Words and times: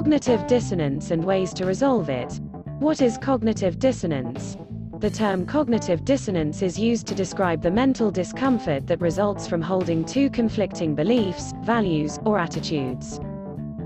Cognitive 0.00 0.46
dissonance 0.46 1.10
and 1.10 1.22
ways 1.22 1.52
to 1.52 1.66
resolve 1.66 2.08
it. 2.08 2.40
What 2.78 3.02
is 3.02 3.18
cognitive 3.18 3.78
dissonance? 3.78 4.56
The 4.98 5.10
term 5.10 5.44
cognitive 5.44 6.06
dissonance 6.06 6.62
is 6.62 6.78
used 6.78 7.06
to 7.08 7.14
describe 7.14 7.60
the 7.60 7.70
mental 7.70 8.10
discomfort 8.10 8.86
that 8.86 9.02
results 9.02 9.46
from 9.46 9.60
holding 9.60 10.06
two 10.06 10.30
conflicting 10.30 10.94
beliefs, 10.94 11.52
values, 11.64 12.18
or 12.24 12.38
attitudes. 12.38 13.20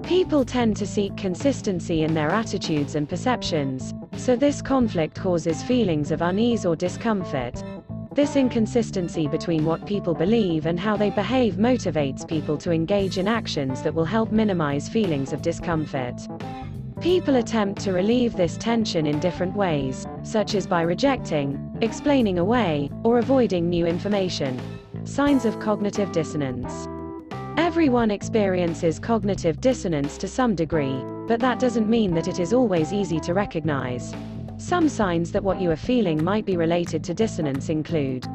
People 0.05 0.45
tend 0.45 0.77
to 0.77 0.87
seek 0.87 1.17
consistency 1.17 2.05
in 2.05 2.15
their 2.15 2.31
attitudes 2.31 2.95
and 2.95 3.09
perceptions, 3.09 3.93
so 4.17 4.37
this 4.37 4.63
conflict 4.63 5.17
causes 5.17 5.65
feelings 5.65 6.13
of 6.13 6.23
unease 6.23 6.65
or 6.65 6.77
discomfort. 6.77 7.61
This 8.15 8.37
inconsistency 8.37 9.27
between 9.27 9.65
what 9.65 9.87
people 9.87 10.15
believe 10.15 10.67
and 10.67 10.79
how 10.79 10.97
they 10.97 11.11
behave 11.11 11.55
motivates 11.55 12.27
people 12.27 12.57
to 12.59 12.71
engage 12.71 13.19
in 13.19 13.27
actions 13.27 13.83
that 13.83 13.93
will 13.93 14.05
help 14.05 14.31
minimize 14.31 14.89
feelings 14.89 15.33
of 15.33 15.43
discomfort. 15.43 16.29
People 17.01 17.35
attempt 17.35 17.83
to 17.83 17.93
relieve 17.93 18.37
this 18.37 18.57
tension 18.57 19.05
in 19.09 19.19
different 19.19 19.57
ways, 19.57 20.07
such 20.23 20.55
as 20.55 20.65
by 20.65 20.83
rejecting, 20.83 21.77
explaining 21.81 22.39
away, 22.39 22.89
or 23.03 23.19
avoiding 23.19 23.69
new 23.69 23.85
information. 23.85 24.61
Signs 25.03 25.45
of 25.45 25.59
cognitive 25.59 26.13
dissonance. 26.13 26.87
Everyone 27.57 28.13
experiences 28.13 29.01
cognitive 29.01 29.61
dissonance 29.61 30.17
to 30.19 30.29
some 30.29 30.55
degree, 30.55 31.03
but 31.27 31.41
that 31.41 31.59
doesn't 31.59 31.91
mean 31.91 32.15
that 32.15 32.29
it 32.29 32.39
is 32.39 32.53
always 32.53 32.93
easy 32.93 33.19
to 33.19 33.35
recognize. 33.35 34.15
Some 34.65 34.89
signs 34.89 35.31
that 35.33 35.45
what 35.45 35.61
you 35.61 35.71
are 35.73 35.77
feeling 35.77 36.25
might 36.25 36.47
be 36.47 36.57
related 36.57 37.05
to 37.05 37.13
dissonance 37.13 37.69
include 37.69 38.27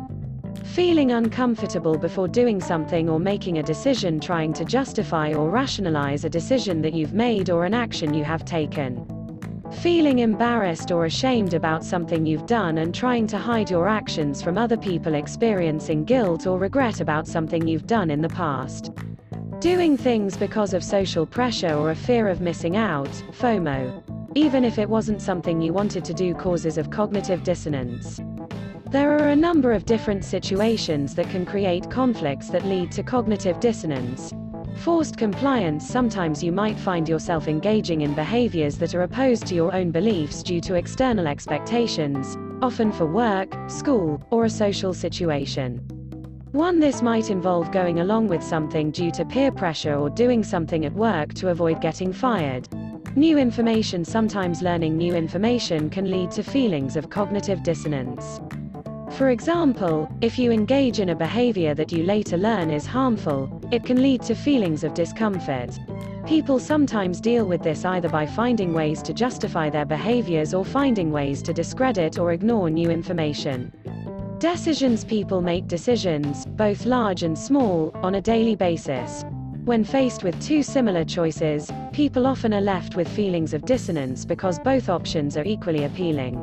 feeling 0.64 1.12
uncomfortable 1.12 1.98
before 1.98 2.28
doing 2.28 2.62
something 2.62 3.10
or 3.10 3.20
making 3.20 3.58
a 3.58 3.64
decision, 3.64 4.20
trying 4.20 4.54
to 4.54 4.64
justify 4.64 5.34
or 5.34 5.50
rationalize 5.50 6.26
a 6.26 6.30
decision 6.30 6.84
that 6.84 6.94
you've 6.94 7.16
made 7.16 7.50
or 7.50 7.66
an 7.66 7.74
action 7.74 8.14
you 8.14 8.24
have 8.24 8.46
taken. 8.46 9.08
Feeling 9.82 10.20
embarrassed 10.20 10.92
or 10.92 11.06
ashamed 11.06 11.56
about 11.56 11.84
something 11.84 12.28
you've 12.28 12.46
done 12.46 12.78
and 12.78 12.94
trying 12.94 13.26
to 13.26 13.40
hide 13.40 13.72
your 13.72 13.88
actions 13.88 14.40
from 14.40 14.56
other 14.56 14.78
people 14.78 15.16
experiencing 15.16 16.06
guilt 16.06 16.46
or 16.46 16.60
regret 16.60 17.02
about 17.02 17.28
something 17.28 17.68
you've 17.68 17.88
done 17.88 18.12
in 18.12 18.22
the 18.22 18.30
past. 18.30 18.92
Doing 19.62 19.98
things 19.98 20.38
because 20.38 20.76
of 20.76 20.84
social 20.84 21.26
pressure 21.26 21.74
or 21.74 21.90
a 21.90 21.96
fear 21.96 22.28
of 22.28 22.40
missing 22.40 22.78
out, 22.78 23.10
FOMO. 23.32 24.09
Even 24.36 24.64
if 24.64 24.78
it 24.78 24.88
wasn't 24.88 25.22
something 25.22 25.60
you 25.60 25.74
wanted 25.74 26.06
to 26.06 26.14
do 26.14 26.36
causes 26.36 26.78
of 26.78 26.92
cognitive 26.92 27.44
dissonance. 27.44 28.22
There 28.92 29.12
are 29.18 29.30
a 29.30 29.36
number 29.36 29.72
of 29.72 29.86
different 29.86 30.24
situations 30.24 31.16
that 31.16 31.30
can 31.30 31.46
create 31.46 31.90
conflicts 31.90 32.50
that 32.50 32.66
lead 32.66 32.92
to 32.94 33.04
cognitive 33.04 33.60
dissonance. 33.60 34.32
Forced 34.78 35.18
compliance 35.18 35.88
Sometimes 35.88 36.44
you 36.44 36.52
might 36.52 36.78
find 36.80 37.10
yourself 37.10 37.48
engaging 37.48 38.02
in 38.02 38.14
behaviors 38.14 38.78
that 38.78 38.94
are 38.94 39.02
opposed 39.02 39.48
to 39.48 39.56
your 39.56 39.74
own 39.74 39.90
beliefs 39.90 40.44
due 40.44 40.62
to 40.62 40.76
external 40.76 41.28
expectations, 41.28 42.38
often 42.62 42.92
for 42.92 43.06
work, 43.06 43.52
school, 43.68 44.22
or 44.30 44.46
a 44.46 44.50
social 44.50 44.94
situation. 44.94 45.80
1. 46.52 46.80
This 46.80 47.02
might 47.02 47.30
involve 47.30 47.72
going 47.72 48.00
along 48.00 48.28
with 48.28 48.44
something 48.44 48.92
due 48.92 49.12
to 49.12 49.26
peer 49.26 49.52
pressure 49.52 49.96
or 49.96 50.10
doing 50.10 50.44
something 50.44 50.86
at 50.86 50.94
work 50.94 51.34
to 51.36 51.50
avoid 51.50 51.82
getting 51.82 52.14
fired. 52.14 52.68
New 53.20 53.38
information 53.38 54.06
Sometimes 54.06 54.62
learning 54.62 54.96
new 54.96 55.14
information 55.14 55.90
can 55.90 56.10
lead 56.10 56.32
to 56.32 56.42
feelings 56.42 56.96
of 56.96 57.10
cognitive 57.10 57.64
dissonance. 57.64 58.40
For 59.18 59.32
example, 59.32 60.10
if 60.22 60.40
you 60.40 60.54
engage 60.54 61.02
in 61.02 61.10
a 61.10 61.16
behavior 61.16 61.74
that 61.74 61.92
you 61.92 62.04
later 62.04 62.38
learn 62.38 62.72
is 62.72 62.86
harmful, 62.86 63.62
it 63.74 63.84
can 63.84 64.02
lead 64.02 64.22
to 64.22 64.36
feelings 64.36 64.86
of 64.86 64.94
discomfort. 64.94 65.78
People 66.28 66.60
sometimes 66.60 67.20
deal 67.20 67.44
with 67.44 67.62
this 67.62 67.84
either 67.84 68.08
by 68.08 68.26
finding 68.26 68.74
ways 68.74 69.02
to 69.02 69.14
justify 69.14 69.70
their 69.70 69.84
behaviors 69.84 70.54
or 70.54 70.64
finding 70.64 71.12
ways 71.12 71.42
to 71.42 71.52
discredit 71.52 72.20
or 72.20 72.32
ignore 72.32 72.70
new 72.70 72.90
information. 72.90 73.74
Decisions 74.38 75.04
People 75.04 75.42
make 75.42 75.68
decisions, 75.68 76.46
both 76.46 76.86
large 76.86 77.24
and 77.24 77.38
small, 77.38 77.92
on 77.96 78.16
a 78.16 78.22
daily 78.22 78.56
basis. 78.56 79.26
When 79.70 79.84
faced 79.84 80.24
with 80.24 80.42
two 80.42 80.64
similar 80.64 81.06
choices, 81.06 81.72
people 81.94 82.26
often 82.26 82.56
are 82.56 82.60
left 82.60 82.96
with 82.96 83.08
feelings 83.08 83.54
of 83.54 83.66
dissonance 83.66 84.26
because 84.26 84.58
both 84.58 84.90
options 84.90 85.38
are 85.38 85.44
equally 85.44 85.84
appealing. 85.84 86.42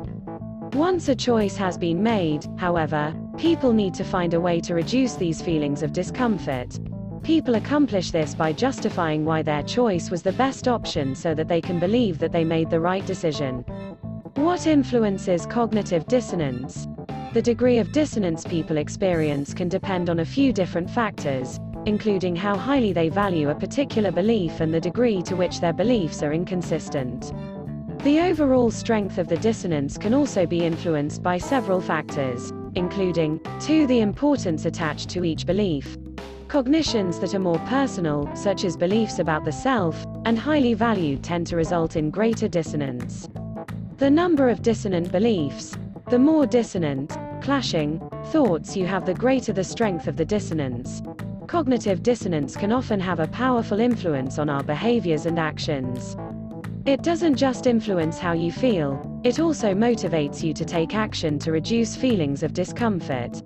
Once 0.71 1.09
a 1.09 1.15
choice 1.15 1.57
has 1.57 1.77
been 1.77 2.01
made, 2.01 2.45
however, 2.57 3.13
people 3.37 3.73
need 3.73 3.93
to 3.95 4.05
find 4.05 4.33
a 4.33 4.39
way 4.39 4.61
to 4.61 4.73
reduce 4.73 5.15
these 5.15 5.41
feelings 5.41 5.83
of 5.83 5.91
discomfort. 5.91 6.79
People 7.21 7.55
accomplish 7.55 8.11
this 8.11 8.33
by 8.33 8.53
justifying 8.53 9.25
why 9.25 9.41
their 9.41 9.61
choice 9.61 10.09
was 10.09 10.21
the 10.21 10.31
best 10.31 10.69
option 10.69 11.13
so 11.13 11.33
that 11.33 11.49
they 11.49 11.59
can 11.59 11.79
believe 11.79 12.19
that 12.19 12.31
they 12.31 12.45
made 12.45 12.69
the 12.69 12.79
right 12.79 13.05
decision. 13.05 13.55
What 14.35 14.65
influences 14.67 15.45
cognitive 15.45 16.07
dissonance? 16.07 16.87
The 17.33 17.41
degree 17.41 17.79
of 17.79 17.91
dissonance 17.91 18.45
people 18.45 18.77
experience 18.77 19.53
can 19.53 19.67
depend 19.67 20.09
on 20.09 20.19
a 20.19 20.25
few 20.25 20.53
different 20.53 20.89
factors, 20.89 21.59
including 21.87 22.35
how 22.35 22.53
highly 22.57 22.91
they 22.91 23.07
value 23.07 23.49
a 23.49 23.55
particular 23.55 24.11
belief 24.11 24.59
and 24.59 24.73
the 24.73 24.79
degree 24.79 25.21
to 25.21 25.37
which 25.37 25.61
their 25.61 25.71
beliefs 25.71 26.21
are 26.21 26.33
inconsistent. 26.33 27.31
The 28.03 28.19
overall 28.19 28.71
strength 28.71 29.17
of 29.17 29.29
the 29.29 29.37
dissonance 29.37 29.97
can 29.97 30.13
also 30.13 30.45
be 30.45 30.65
influenced 30.65 31.23
by 31.23 31.37
several 31.37 31.79
factors, 31.79 32.51
including 32.75 33.39
2. 33.61 33.87
The 33.87 34.01
importance 34.01 34.65
attached 34.65 35.07
to 35.11 35.23
each 35.23 35.45
belief. 35.45 35.97
Cognitions 36.49 37.19
that 37.19 37.33
are 37.33 37.39
more 37.39 37.59
personal, 37.59 38.29
such 38.35 38.65
as 38.65 38.75
beliefs 38.75 39.19
about 39.19 39.45
the 39.45 39.53
self, 39.53 40.05
and 40.25 40.37
highly 40.37 40.73
valued 40.73 41.23
tend 41.23 41.47
to 41.47 41.55
result 41.55 41.95
in 41.95 42.09
greater 42.09 42.49
dissonance. 42.49 43.29
The 43.97 44.11
number 44.11 44.49
of 44.49 44.61
dissonant 44.61 45.09
beliefs. 45.09 45.73
The 46.09 46.19
more 46.19 46.45
dissonant, 46.45 47.17
clashing, 47.41 48.01
thoughts 48.25 48.75
you 48.75 48.85
have 48.87 49.05
the 49.05 49.13
greater 49.13 49.53
the 49.53 49.63
strength 49.63 50.07
of 50.07 50.17
the 50.17 50.25
dissonance. 50.25 51.01
Cognitive 51.47 52.03
dissonance 52.03 52.57
can 52.57 52.73
often 52.73 52.99
have 52.99 53.21
a 53.21 53.27
powerful 53.27 53.79
influence 53.79 54.37
on 54.37 54.49
our 54.49 54.61
behaviors 54.61 55.25
and 55.25 55.39
actions. 55.39 56.17
It 56.85 57.03
doesn't 57.03 57.37
just 57.37 57.67
influence 57.67 58.19
how 58.19 58.33
you 58.33 58.51
feel, 58.51 59.21
it 59.23 59.39
also 59.39 59.73
motivates 59.73 60.43
you 60.43 60.53
to 60.53 60.65
take 60.65 60.93
action 60.93 61.39
to 61.39 61.53
reduce 61.53 61.95
feelings 61.95 62.43
of 62.43 62.51
discomfort. 62.51 63.41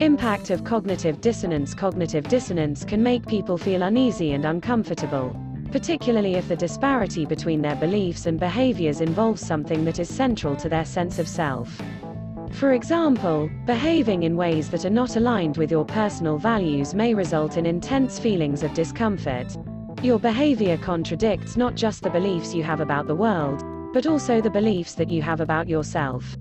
Impact 0.00 0.50
of 0.50 0.64
cognitive 0.64 1.20
dissonance 1.20 1.74
Cognitive 1.74 2.26
dissonance 2.26 2.84
can 2.84 3.04
make 3.04 3.24
people 3.24 3.56
feel 3.56 3.84
uneasy 3.84 4.32
and 4.32 4.44
uncomfortable, 4.44 5.36
particularly 5.70 6.34
if 6.34 6.48
the 6.48 6.56
disparity 6.56 7.24
between 7.24 7.62
their 7.62 7.76
beliefs 7.76 8.26
and 8.26 8.40
behaviors 8.40 9.00
involves 9.00 9.40
something 9.40 9.84
that 9.84 10.00
is 10.00 10.12
central 10.12 10.56
to 10.56 10.68
their 10.68 10.84
sense 10.84 11.20
of 11.20 11.28
self. 11.28 11.80
For 12.54 12.74
example, 12.74 13.50
behaving 13.66 14.22
in 14.22 14.36
ways 14.36 14.70
that 14.70 14.84
are 14.84 14.90
not 14.90 15.16
aligned 15.16 15.56
with 15.56 15.72
your 15.72 15.84
personal 15.84 16.38
values 16.38 16.94
may 16.94 17.12
result 17.12 17.56
in 17.56 17.66
intense 17.66 18.20
feelings 18.20 18.62
of 18.62 18.72
discomfort. 18.74 19.56
Your 20.02 20.20
behavior 20.20 20.76
contradicts 20.76 21.56
not 21.56 21.74
just 21.74 22.04
the 22.04 22.10
beliefs 22.10 22.54
you 22.54 22.62
have 22.62 22.80
about 22.80 23.08
the 23.08 23.14
world, 23.14 23.64
but 23.92 24.06
also 24.06 24.40
the 24.40 24.50
beliefs 24.50 24.94
that 24.94 25.10
you 25.10 25.20
have 25.20 25.40
about 25.40 25.68
yourself. 25.68 26.36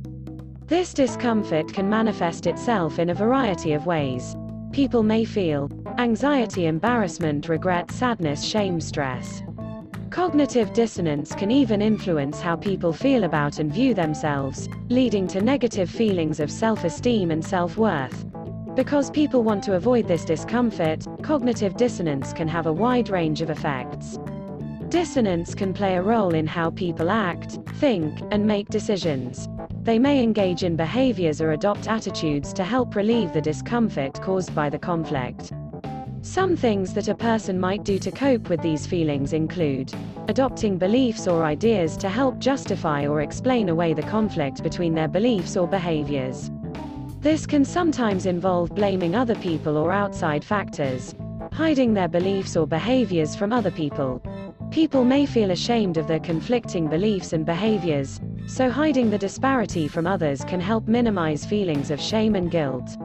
This 0.68 0.94
discomfort 0.94 1.73
can 1.73 1.90
manifest 1.90 2.46
itself 2.46 3.00
in 3.00 3.09
a 3.09 3.16
variety 3.16 3.73
of 3.73 3.88
ways. 3.88 4.35
People 4.72 5.02
may 5.02 5.25
feel 5.25 5.68
anxiety, 5.97 6.68
embarrassment, 6.68 7.50
regret, 7.50 7.90
sadness, 7.90 8.44
shame, 8.44 8.79
stress. 8.79 9.41
Cognitive 10.13 10.74
dissonance 10.74 11.34
can 11.34 11.50
even 11.50 11.81
influence 11.81 12.40
how 12.40 12.56
people 12.56 12.94
feel 12.94 13.24
about 13.24 13.57
and 13.57 13.74
view 13.74 13.96
themselves, 13.96 14.69
leading 14.90 15.25
to 15.25 15.41
negative 15.41 15.90
feelings 15.90 16.40
of 16.40 16.51
self-esteem 16.51 17.31
and 17.31 17.44
self-worth. 17.44 18.23
Because 18.75 19.09
people 19.09 19.41
want 19.41 19.63
to 19.63 19.73
avoid 19.73 20.07
this 20.07 20.23
discomfort, 20.23 21.07
cognitive 21.23 21.75
dissonance 21.78 22.31
can 22.31 22.47
have 22.47 22.67
a 22.67 22.72
wide 22.72 23.09
range 23.09 23.41
of 23.41 23.49
effects. 23.49 24.20
Dissonance 24.90 25.55
can 25.55 25.73
play 25.73 25.96
a 25.96 26.03
role 26.03 26.35
in 26.35 26.46
how 26.46 26.70
people 26.70 27.09
act, 27.09 27.58
think, 27.78 28.16
and 28.29 28.46
make 28.46 28.70
decisions. 28.70 29.49
They 29.82 29.97
may 29.97 30.22
engage 30.22 30.64
in 30.64 30.76
behaviors 30.76 31.41
or 31.41 31.53
adopt 31.53 31.88
attitudes 31.88 32.53
to 32.53 32.64
help 32.64 32.96
relieve 32.96 33.34
the 33.34 33.41
discomfort 33.41 34.22
caused 34.22 34.53
by 34.53 34.70
the 34.70 34.78
conflict. 34.78 35.53
Some 36.23 36.55
things 36.55 36.93
that 36.93 37.09
a 37.09 37.16
person 37.16 37.59
might 37.59 37.84
do 37.84 37.99
to 37.99 38.09
cope 38.09 38.47
with 38.47 38.61
these 38.61 38.87
feelings 38.87 39.34
include 39.34 39.93
adopting 40.29 40.78
beliefs 40.78 41.28
or 41.28 41.43
ideas 41.43 41.97
to 41.97 42.08
help 42.08 42.40
justify 42.40 43.05
or 43.05 43.20
explain 43.20 43.67
away 43.67 43.93
the 43.93 44.03
conflict 44.03 44.64
between 44.64 44.96
their 44.96 45.09
beliefs 45.09 45.58
or 45.58 45.67
behaviors. 45.67 46.49
This 47.20 47.46
can 47.46 47.66
sometimes 47.66 48.25
involve 48.25 48.73
blaming 48.73 49.16
other 49.16 49.35
people 49.35 49.75
or 49.75 49.91
outside 49.91 50.46
factors, 50.46 51.14
hiding 51.52 51.93
their 51.93 52.08
beliefs 52.08 52.55
or 52.55 52.66
behaviors 52.66 53.35
from 53.35 53.52
other 53.52 53.72
people. 53.72 54.22
People 54.72 55.03
may 55.03 55.26
feel 55.26 55.52
ashamed 55.52 55.97
of 55.97 56.08
their 56.08 56.22
conflicting 56.22 56.87
beliefs 56.87 57.34
and 57.34 57.46
behaviors, 57.46 58.22
so 58.47 58.69
hiding 58.69 59.09
the 59.09 59.17
disparity 59.17 59.90
from 59.90 60.08
others 60.08 60.46
can 60.46 60.61
help 60.61 60.87
minimize 60.87 61.46
feelings 61.46 61.91
of 61.91 61.99
shame 61.99 62.34
and 62.35 62.49
guilt. 62.49 62.97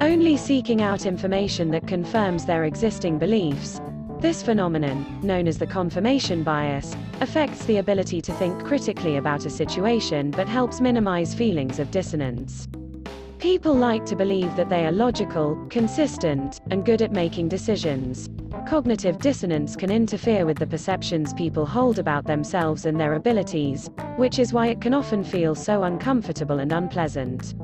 Only 0.00 0.36
seeking 0.36 0.82
out 0.82 1.06
information 1.06 1.70
that 1.70 1.86
confirms 1.86 2.44
their 2.44 2.64
existing 2.64 3.18
beliefs. 3.18 3.80
This 4.20 4.42
phenomenon, 4.42 5.20
known 5.22 5.46
as 5.46 5.58
the 5.58 5.66
confirmation 5.66 6.42
bias, 6.42 6.96
affects 7.20 7.64
the 7.66 7.76
ability 7.78 8.20
to 8.22 8.32
think 8.32 8.64
critically 8.64 9.16
about 9.16 9.46
a 9.46 9.50
situation 9.50 10.30
but 10.30 10.48
helps 10.48 10.80
minimize 10.80 11.34
feelings 11.34 11.78
of 11.78 11.90
dissonance. 11.90 12.66
People 13.38 13.74
like 13.74 14.04
to 14.06 14.16
believe 14.16 14.56
that 14.56 14.68
they 14.68 14.86
are 14.86 14.92
logical, 14.92 15.54
consistent, 15.68 16.60
and 16.70 16.84
good 16.84 17.02
at 17.02 17.12
making 17.12 17.48
decisions. 17.48 18.30
Cognitive 18.66 19.18
dissonance 19.18 19.76
can 19.76 19.90
interfere 19.90 20.46
with 20.46 20.58
the 20.58 20.66
perceptions 20.66 21.34
people 21.34 21.66
hold 21.66 21.98
about 21.98 22.26
themselves 22.26 22.86
and 22.86 22.98
their 22.98 23.14
abilities, 23.14 23.90
which 24.16 24.38
is 24.38 24.52
why 24.52 24.68
it 24.68 24.80
can 24.80 24.94
often 24.94 25.22
feel 25.22 25.54
so 25.54 25.82
uncomfortable 25.82 26.58
and 26.58 26.72
unpleasant. 26.72 27.54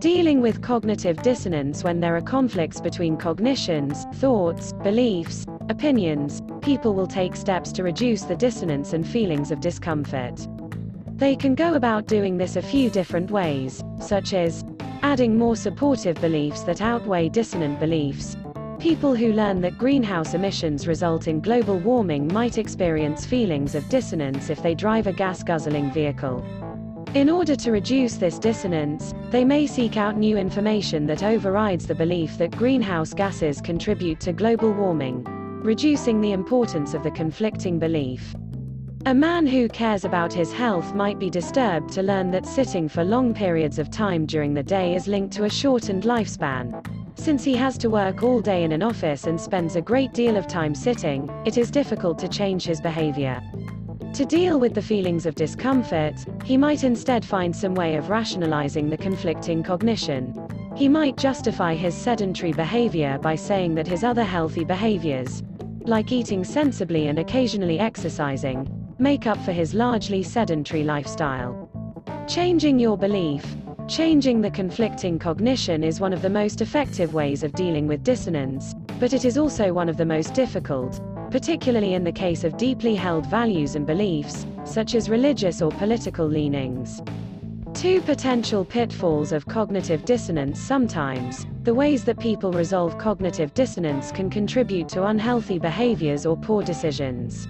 Dealing 0.00 0.40
with 0.40 0.62
cognitive 0.62 1.20
dissonance 1.22 1.82
when 1.82 1.98
there 1.98 2.14
are 2.14 2.20
conflicts 2.20 2.80
between 2.80 3.16
cognitions, 3.16 4.04
thoughts, 4.14 4.72
beliefs, 4.84 5.44
opinions, 5.70 6.40
people 6.62 6.94
will 6.94 7.08
take 7.08 7.34
steps 7.34 7.72
to 7.72 7.82
reduce 7.82 8.22
the 8.22 8.36
dissonance 8.36 8.92
and 8.92 9.04
feelings 9.04 9.50
of 9.50 9.58
discomfort. 9.58 10.46
They 11.16 11.34
can 11.34 11.56
go 11.56 11.74
about 11.74 12.06
doing 12.06 12.36
this 12.36 12.54
a 12.54 12.62
few 12.62 12.90
different 12.90 13.32
ways, 13.32 13.82
such 14.00 14.34
as 14.34 14.64
adding 15.02 15.36
more 15.36 15.56
supportive 15.56 16.20
beliefs 16.20 16.62
that 16.62 16.80
outweigh 16.80 17.28
dissonant 17.28 17.80
beliefs. 17.80 18.36
People 18.78 19.16
who 19.16 19.32
learn 19.32 19.60
that 19.62 19.78
greenhouse 19.78 20.32
emissions 20.32 20.86
result 20.86 21.26
in 21.26 21.40
global 21.40 21.76
warming 21.76 22.32
might 22.32 22.56
experience 22.56 23.26
feelings 23.26 23.74
of 23.74 23.88
dissonance 23.88 24.48
if 24.48 24.62
they 24.62 24.76
drive 24.76 25.08
a 25.08 25.12
gas 25.12 25.42
guzzling 25.42 25.90
vehicle. 25.90 26.44
In 27.14 27.30
order 27.30 27.56
to 27.56 27.72
reduce 27.72 28.16
this 28.16 28.38
dissonance, 28.38 29.14
they 29.30 29.42
may 29.42 29.66
seek 29.66 29.96
out 29.96 30.18
new 30.18 30.36
information 30.36 31.06
that 31.06 31.22
overrides 31.22 31.86
the 31.86 31.94
belief 31.94 32.36
that 32.36 32.50
greenhouse 32.50 33.14
gases 33.14 33.62
contribute 33.62 34.20
to 34.20 34.34
global 34.34 34.72
warming, 34.72 35.24
reducing 35.62 36.20
the 36.20 36.32
importance 36.32 36.92
of 36.92 37.02
the 37.02 37.10
conflicting 37.10 37.78
belief. 37.78 38.34
A 39.06 39.14
man 39.14 39.46
who 39.46 39.68
cares 39.68 40.04
about 40.04 40.34
his 40.34 40.52
health 40.52 40.94
might 40.94 41.18
be 41.18 41.30
disturbed 41.30 41.90
to 41.94 42.02
learn 42.02 42.30
that 42.32 42.44
sitting 42.44 42.90
for 42.90 43.04
long 43.04 43.32
periods 43.32 43.78
of 43.78 43.90
time 43.90 44.26
during 44.26 44.52
the 44.52 44.62
day 44.62 44.94
is 44.94 45.08
linked 45.08 45.32
to 45.36 45.44
a 45.44 45.50
shortened 45.50 46.02
lifespan. 46.02 46.86
Since 47.18 47.42
he 47.42 47.54
has 47.54 47.78
to 47.78 47.88
work 47.88 48.22
all 48.22 48.40
day 48.40 48.64
in 48.64 48.72
an 48.72 48.82
office 48.82 49.24
and 49.24 49.40
spends 49.40 49.76
a 49.76 49.82
great 49.82 50.12
deal 50.12 50.36
of 50.36 50.46
time 50.46 50.74
sitting, 50.74 51.30
it 51.46 51.56
is 51.56 51.70
difficult 51.70 52.18
to 52.18 52.28
change 52.28 52.64
his 52.64 52.82
behavior. 52.82 53.40
To 54.18 54.24
deal 54.24 54.58
with 54.58 54.74
the 54.74 54.82
feelings 54.82 55.26
of 55.26 55.36
discomfort, 55.36 56.16
he 56.42 56.56
might 56.56 56.82
instead 56.82 57.24
find 57.24 57.54
some 57.54 57.76
way 57.76 57.94
of 57.94 58.10
rationalizing 58.10 58.90
the 58.90 58.96
conflicting 58.96 59.62
cognition. 59.62 60.34
He 60.74 60.88
might 60.88 61.16
justify 61.16 61.76
his 61.76 61.94
sedentary 61.94 62.52
behavior 62.52 63.20
by 63.22 63.36
saying 63.36 63.76
that 63.76 63.86
his 63.86 64.02
other 64.02 64.24
healthy 64.24 64.64
behaviors, 64.64 65.44
like 65.82 66.10
eating 66.10 66.42
sensibly 66.42 67.06
and 67.06 67.20
occasionally 67.20 67.78
exercising, 67.78 68.68
make 68.98 69.28
up 69.28 69.38
for 69.44 69.52
his 69.52 69.72
largely 69.72 70.24
sedentary 70.24 70.82
lifestyle. 70.82 71.70
Changing 72.26 72.80
your 72.80 72.98
belief, 72.98 73.46
changing 73.86 74.40
the 74.40 74.50
conflicting 74.50 75.20
cognition 75.20 75.84
is 75.84 76.00
one 76.00 76.12
of 76.12 76.22
the 76.22 76.28
most 76.28 76.60
effective 76.60 77.14
ways 77.14 77.44
of 77.44 77.52
dealing 77.52 77.86
with 77.86 78.02
dissonance, 78.02 78.74
but 78.98 79.12
it 79.12 79.24
is 79.24 79.38
also 79.38 79.72
one 79.72 79.88
of 79.88 79.96
the 79.96 80.04
most 80.04 80.34
difficult, 80.34 81.00
particularly 81.30 81.94
in 81.94 82.04
the 82.04 82.12
case 82.12 82.44
of 82.44 82.56
deeply 82.56 82.94
held 82.94 83.26
values 83.26 83.74
and 83.74 83.86
beliefs, 83.86 84.46
such 84.64 84.94
as 84.94 85.08
religious 85.08 85.60
or 85.62 85.70
political 85.72 86.26
leanings. 86.26 87.02
Two 87.74 88.00
potential 88.00 88.64
pitfalls 88.64 89.30
of 89.30 89.46
cognitive 89.46 90.04
dissonance 90.04 90.60
sometimes, 90.60 91.46
the 91.62 91.74
ways 91.74 92.04
that 92.04 92.18
people 92.18 92.52
resolve 92.52 92.98
cognitive 92.98 93.54
dissonance 93.54 94.10
can 94.10 94.30
contribute 94.30 94.88
to 94.88 95.04
unhealthy 95.04 95.58
behaviors 95.58 96.26
or 96.26 96.36
poor 96.36 96.62
decisions. 96.62 97.46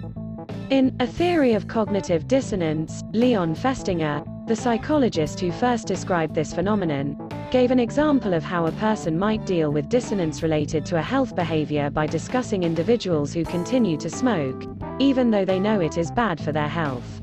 In 0.69 0.95
A 0.99 1.07
Theory 1.07 1.53
of 1.53 1.67
Cognitive 1.67 2.27
Dissonance, 2.27 3.03
Leon 3.11 3.55
Festinger, 3.55 4.23
the 4.47 4.55
psychologist 4.55 5.39
who 5.39 5.51
first 5.51 5.87
described 5.87 6.35
this 6.35 6.53
phenomenon, 6.53 7.28
gave 7.51 7.71
an 7.71 7.79
example 7.79 8.33
of 8.33 8.43
how 8.43 8.67
a 8.67 8.71
person 8.73 9.17
might 9.17 9.45
deal 9.45 9.71
with 9.71 9.89
dissonance 9.89 10.43
related 10.43 10.85
to 10.85 10.97
a 10.97 11.01
health 11.01 11.35
behavior 11.35 11.89
by 11.89 12.05
discussing 12.05 12.63
individuals 12.63 13.33
who 13.33 13.43
continue 13.43 13.97
to 13.97 14.09
smoke, 14.09 14.65
even 14.99 15.31
though 15.31 15.45
they 15.45 15.59
know 15.59 15.79
it 15.79 15.97
is 15.97 16.11
bad 16.11 16.39
for 16.39 16.51
their 16.51 16.67
health. 16.67 17.21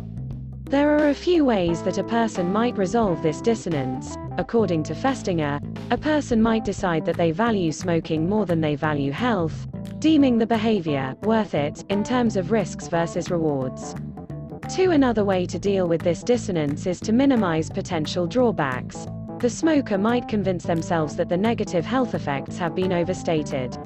There 0.65 0.97
are 0.97 1.11
a 1.11 1.15
few 1.15 1.45
ways 1.45 1.83
that 1.83 1.99
a 1.99 2.05
person 2.05 2.53
might 2.53 2.77
resolve 2.77 3.23
this 3.23 3.41
dissonance. 3.41 4.17
According 4.37 4.83
to 4.85 4.95
Festinger, 4.95 5.61
a 5.93 5.97
person 5.97 6.43
might 6.43 6.65
decide 6.65 7.05
that 7.05 7.17
they 7.17 7.31
value 7.31 7.71
smoking 7.71 8.29
more 8.29 8.47
than 8.47 8.61
they 8.61 8.75
value 8.75 9.13
health, 9.13 9.69
deeming 10.01 10.39
the 10.39 10.47
behavior 10.47 11.15
worth 11.23 11.55
it 11.55 11.85
in 11.89 12.03
terms 12.03 12.37
of 12.37 12.51
risks 12.51 12.89
versus 12.89 13.31
rewards. 13.31 13.95
Two 14.69 14.91
another 14.91 15.25
way 15.25 15.47
to 15.47 15.59
deal 15.59 15.87
with 15.87 16.03
this 16.03 16.25
dissonance 16.25 16.87
is 16.87 16.99
to 17.01 17.13
minimize 17.13 17.71
potential 17.71 18.27
drawbacks. 18.27 19.07
The 19.39 19.51
smoker 19.51 19.99
might 19.99 20.29
convince 20.29 20.65
themselves 20.65 21.15
that 21.17 21.29
the 21.29 21.37
negative 21.37 21.85
health 21.85 22.15
effects 22.15 22.57
have 22.57 22.75
been 22.75 22.91
overstated. 22.91 23.77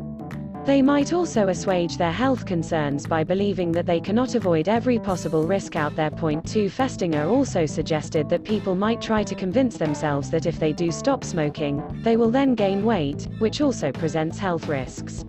They 0.65 0.81
might 0.81 1.13
also 1.13 1.49
assuage 1.49 1.97
their 1.97 2.13
health 2.13 2.47
concerns 2.47 3.05
by 3.05 3.25
believing 3.25 3.73
that 3.73 3.85
they 3.85 3.99
cannot 3.99 4.37
avoid 4.37 4.69
every 4.69 5.01
possible 5.01 5.49
risk 5.49 5.75
out 5.75 5.97
there. 5.97 6.13
Point 6.13 6.47
2 6.47 6.67
Festinger 6.67 7.29
also 7.29 7.67
suggested 7.67 8.29
that 8.29 8.45
people 8.45 8.77
might 8.77 9.03
try 9.03 9.25
to 9.25 9.35
convince 9.35 9.77
themselves 9.77 10.31
that 10.31 10.47
if 10.47 10.61
they 10.61 10.73
do 10.73 10.93
stop 10.93 11.25
smoking, 11.25 11.83
they 12.05 12.17
will 12.17 12.31
then 12.31 12.55
gain 12.55 12.85
weight, 12.85 13.27
which 13.39 13.61
also 13.61 13.91
presents 13.91 14.39
health 14.39 14.69
risks. 14.69 15.25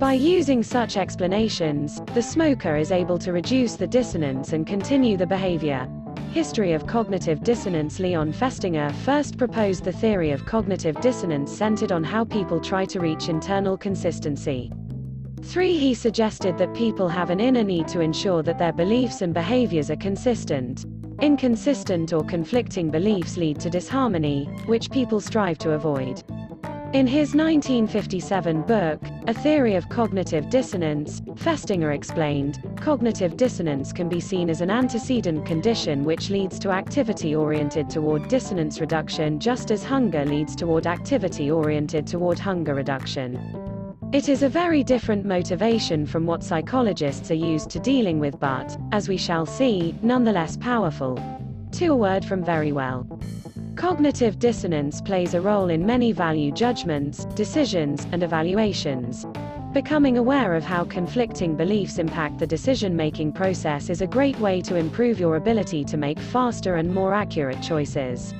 By 0.00 0.14
using 0.14 0.64
such 0.64 0.96
explanations, 0.96 2.00
the 2.12 2.22
smoker 2.22 2.74
is 2.74 2.90
able 2.90 3.18
to 3.18 3.32
reduce 3.32 3.76
the 3.76 3.86
dissonance 3.86 4.52
and 4.52 4.66
continue 4.66 5.16
the 5.16 5.28
behavior, 5.28 5.88
History 6.34 6.72
of 6.72 6.84
Cognitive 6.84 7.44
Dissonance 7.44 8.00
Leon 8.00 8.32
Festinger 8.32 8.92
first 8.92 9.38
proposed 9.38 9.84
the 9.84 9.92
theory 9.92 10.32
of 10.32 10.44
cognitive 10.44 11.00
dissonance 11.00 11.56
centered 11.56 11.92
on 11.92 12.02
how 12.02 12.24
people 12.24 12.58
try 12.58 12.84
to 12.86 12.98
reach 12.98 13.28
internal 13.28 13.76
consistency. 13.76 14.72
3. 15.44 15.78
He 15.78 15.94
suggested 15.94 16.58
that 16.58 16.74
people 16.74 17.08
have 17.08 17.30
an 17.30 17.38
inner 17.38 17.62
need 17.62 17.86
to 17.86 18.00
ensure 18.00 18.42
that 18.42 18.58
their 18.58 18.72
beliefs 18.72 19.22
and 19.22 19.32
behaviors 19.32 19.92
are 19.92 19.96
consistent. 19.96 20.84
Inconsistent 21.20 22.12
or 22.12 22.24
conflicting 22.24 22.90
beliefs 22.90 23.36
lead 23.36 23.60
to 23.60 23.70
disharmony, 23.70 24.46
which 24.66 24.90
people 24.90 25.20
strive 25.20 25.58
to 25.58 25.74
avoid. 25.74 26.24
In 26.94 27.08
his 27.08 27.34
1957 27.34 28.62
book, 28.62 29.00
A 29.26 29.34
Theory 29.34 29.74
of 29.74 29.88
Cognitive 29.88 30.48
Dissonance, 30.48 31.22
Festinger 31.22 31.92
explained, 31.92 32.62
cognitive 32.76 33.36
dissonance 33.36 33.92
can 33.92 34.08
be 34.08 34.20
seen 34.20 34.48
as 34.48 34.60
an 34.60 34.70
antecedent 34.70 35.44
condition 35.44 36.04
which 36.04 36.30
leads 36.30 36.56
to 36.60 36.70
activity 36.70 37.34
oriented 37.34 37.90
toward 37.90 38.28
dissonance 38.28 38.80
reduction 38.80 39.40
just 39.40 39.72
as 39.72 39.82
hunger 39.82 40.24
leads 40.24 40.54
toward 40.54 40.86
activity 40.86 41.50
oriented 41.50 42.06
toward 42.06 42.38
hunger 42.38 42.74
reduction. 42.74 43.40
It 44.12 44.28
is 44.28 44.44
a 44.44 44.48
very 44.48 44.84
different 44.84 45.26
motivation 45.26 46.06
from 46.06 46.26
what 46.26 46.44
psychologists 46.44 47.28
are 47.32 47.34
used 47.34 47.70
to 47.70 47.80
dealing 47.80 48.20
with 48.20 48.38
but, 48.38 48.78
as 48.92 49.08
we 49.08 49.16
shall 49.16 49.46
see, 49.46 49.96
nonetheless 50.00 50.56
powerful. 50.58 51.18
To 51.72 51.86
a 51.86 51.96
word 51.96 52.24
from 52.24 52.44
Verywell. 52.44 53.20
Cognitive 53.76 54.38
dissonance 54.38 55.00
plays 55.00 55.34
a 55.34 55.40
role 55.40 55.68
in 55.68 55.84
many 55.84 56.12
value 56.12 56.52
judgments, 56.52 57.24
decisions, 57.34 58.06
and 58.12 58.22
evaluations. 58.22 59.26
Becoming 59.72 60.16
aware 60.16 60.54
of 60.54 60.62
how 60.62 60.84
conflicting 60.84 61.56
beliefs 61.56 61.98
impact 61.98 62.38
the 62.38 62.46
decision-making 62.46 63.32
process 63.32 63.90
is 63.90 64.00
a 64.00 64.06
great 64.06 64.38
way 64.38 64.60
to 64.60 64.76
improve 64.76 65.18
your 65.18 65.34
ability 65.34 65.84
to 65.86 65.96
make 65.96 66.20
faster 66.20 66.76
and 66.76 66.94
more 66.94 67.12
accurate 67.12 67.60
choices. 67.60 68.32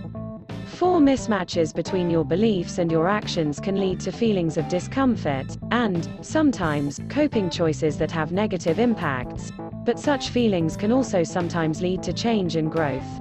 Four 0.67 1.01
mismatches 1.01 1.75
between 1.75 2.11
your 2.11 2.25
beliefs 2.25 2.79
and 2.79 2.91
your 2.91 3.09
actions 3.09 3.59
can 3.59 3.81
lead 3.81 3.99
to 4.01 4.13
feelings 4.13 4.57
of 4.57 4.69
discomfort, 4.69 5.59
and, 5.73 6.09
sometimes, 6.21 7.01
coping 7.09 7.51
choices 7.51 7.99
that 7.99 8.13
have 8.13 8.31
negative 8.31 8.79
impacts. 8.79 9.51
But 9.85 9.99
such 9.99 10.29
feelings 10.29 10.77
can 10.77 10.93
also 10.93 11.25
sometimes 11.25 11.83
lead 11.83 12.05
to 12.05 12.13
change 12.13 12.55
and 12.55 12.71
growth. 12.71 13.21